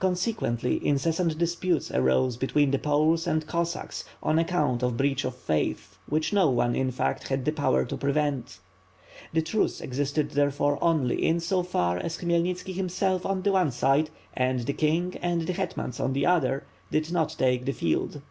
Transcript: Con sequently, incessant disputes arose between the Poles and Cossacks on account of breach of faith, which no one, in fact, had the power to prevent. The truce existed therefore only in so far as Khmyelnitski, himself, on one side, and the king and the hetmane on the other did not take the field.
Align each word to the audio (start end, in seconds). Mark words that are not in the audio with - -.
Con 0.00 0.14
sequently, 0.16 0.82
incessant 0.82 1.36
disputes 1.36 1.90
arose 1.90 2.38
between 2.38 2.70
the 2.70 2.78
Poles 2.78 3.26
and 3.26 3.46
Cossacks 3.46 4.04
on 4.22 4.38
account 4.38 4.82
of 4.82 4.96
breach 4.96 5.22
of 5.22 5.36
faith, 5.36 5.98
which 6.08 6.32
no 6.32 6.48
one, 6.48 6.74
in 6.74 6.90
fact, 6.90 7.28
had 7.28 7.44
the 7.44 7.52
power 7.52 7.84
to 7.84 7.96
prevent. 7.98 8.58
The 9.34 9.42
truce 9.42 9.82
existed 9.82 10.30
therefore 10.30 10.78
only 10.82 11.22
in 11.22 11.40
so 11.40 11.62
far 11.62 11.98
as 11.98 12.16
Khmyelnitski, 12.16 12.72
himself, 12.74 13.26
on 13.26 13.42
one 13.42 13.70
side, 13.70 14.08
and 14.32 14.60
the 14.60 14.72
king 14.72 15.18
and 15.20 15.42
the 15.42 15.52
hetmane 15.52 16.00
on 16.00 16.14
the 16.14 16.24
other 16.24 16.64
did 16.90 17.12
not 17.12 17.34
take 17.36 17.66
the 17.66 17.72
field. 17.74 18.22